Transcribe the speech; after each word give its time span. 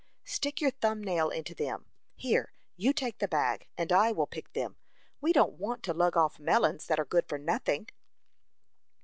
"Stick 0.25 0.61
your 0.61 0.71
thumb 0.71 1.03
nail 1.03 1.29
into 1.29 1.53
them. 1.53 1.85
Here, 2.15 2.53
you 2.75 2.91
take 2.91 3.19
the 3.19 3.27
bag, 3.27 3.67
and 3.77 3.91
I 3.93 4.11
will 4.11 4.25
pick 4.25 4.51
them. 4.53 4.77
We 5.21 5.31
don't 5.31 5.59
want 5.59 5.83
to 5.83 5.93
lug 5.93 6.17
off 6.17 6.39
melons 6.39 6.87
that 6.87 6.99
are 6.99 7.05
good 7.05 7.29
for 7.29 7.37
nothing." 7.37 7.87